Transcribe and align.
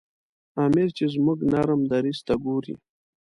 امیر 0.65 0.89
چې 0.97 1.05
زموږ 1.13 1.39
نرم 1.51 1.81
دریځ 1.91 2.19
ته 2.27 2.33
ګوري. 2.43 2.75